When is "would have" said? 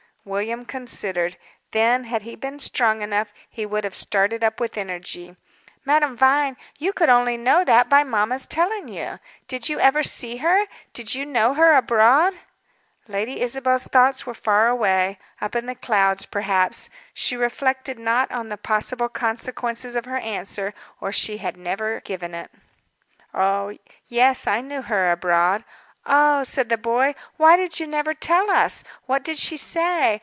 3.65-3.95